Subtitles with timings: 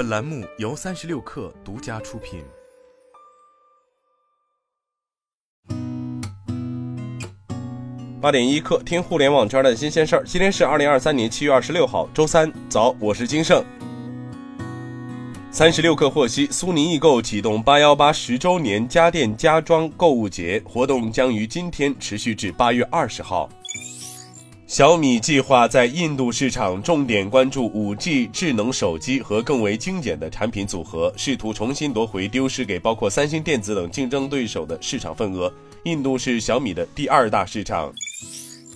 [0.00, 2.42] 本栏目由三十六氪独家出品。
[8.18, 10.24] 八点一刻，听互联网圈的新鲜事儿。
[10.24, 13.62] 今天是二零二三年七月二十六号，周三早，我是金盛。
[15.50, 23.50] 三十六氪获悉，苏宁易购启动八幺八十周年家电家装购物节活动，将于今天持续至八月二十号。
[24.70, 35.52] 小米计划在印度市场重点关注 5G 智能手机和更为精简的产品组合，试图重新夺回丢失给包括三星电子等竞争对手的市场份额。
[35.82, 37.92] 印度是小米的第二大市场。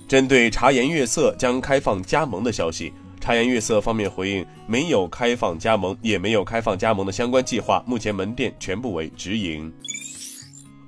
[0.08, 9.72] 针对茶颜悦色将开放加盟的消息，茶颜悦色方面回应没有开放加盟，也没有开放加盟的相关计划，目前门店全部为直营。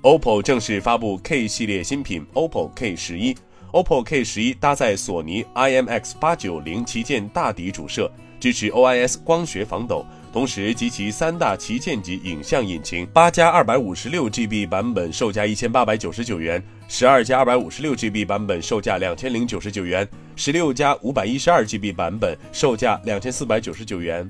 [0.01, 3.33] OPPO 正式发布 K 系列新品 OPPO K 十一。
[3.73, 8.09] OPPO K 十一搭载索尼 IMX 八九零旗舰大底主摄，
[8.39, 13.05] 支持 OIS 光学防抖，同时集齐三大旗舰级影像引擎。
[13.07, 20.07] 八加二百五十六 GB 版本售价一千八百九十九元，十二加二百五十六 GB 版本售价两千零九十九元，
[20.37, 24.27] 十六加五百一十二 GB 版本售价两千四百九十九元。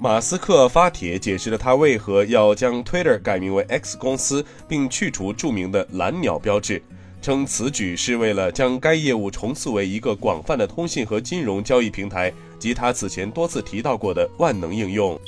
[0.00, 6.80] 马斯克发帖解释了他为何要将 Twitter 改名为 X 公司，并去除著名的蓝鸟标志。
[7.20, 15.18] 称此举是为了将该业务重塑为一个广泛的通信和金融交易平台，及他此前多次提到过的万能应用。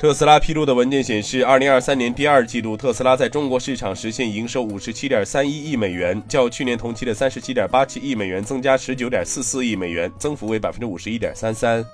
[0.00, 11.84] 特斯拉披露的文件显示，二零二三年第二季度，特斯拉在中国市场实现营收五十七点三一亿美元，较去年同期的三十七点八七亿美元增加十九点四四亿美元，增幅为百分之五十一点三三。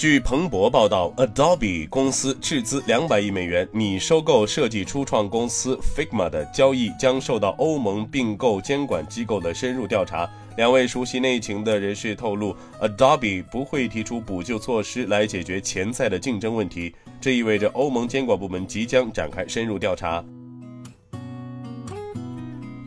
[0.00, 10.26] 据彭博报道，Adobe 公司斥资两百亿美元拟收购设计初创公司 Figma 的交易将受到欧盟并购监管机构的深入调查。
[10.56, 20.24] 两位熟悉内情的人士透露，Adobe 不会提出补救措施来解决潜在的竞争问题，这意味着欧盟监管部门即将展开深入调查。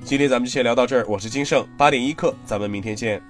[0.03, 3.21] 今天咱们就先聊到这儿，我是金盛八点一刻，咱们明天见。